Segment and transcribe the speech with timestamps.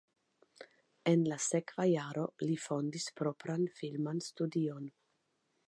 [1.11, 4.91] En la sekva jaro li fondis propran filman studion.